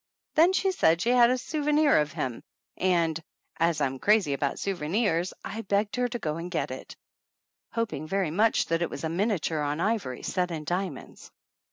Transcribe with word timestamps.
Then 0.33 0.51
she 0.53 0.71
said 0.71 0.99
she 0.99 1.11
had 1.11 1.29
a 1.29 1.37
souvenir 1.37 1.99
of 1.99 2.11
him, 2.13 2.41
186 2.73 2.75
THE 2.75 2.83
ANNALS 2.83 3.19
OF 3.19 3.21
ANN 3.21 3.61
and, 3.61 3.69
as 3.69 3.81
I'm 3.95 3.99
crazy 3.99 4.33
about 4.33 4.57
souvenirs, 4.57 5.33
I 5.45 5.61
begged 5.61 5.95
her 5.97 6.07
to 6.07 6.17
go 6.17 6.37
and 6.37 6.49
get 6.49 6.71
it, 6.71 6.95
hoping 7.73 8.07
very 8.07 8.31
much 8.31 8.65
that 8.65 8.81
it 8.81 8.89
was 8.89 9.03
a 9.03 9.09
miniature 9.09 9.61
on 9.61 9.79
ivory 9.79 10.23
set 10.23 10.49
in 10.49 10.63
diamonds. 10.63 11.29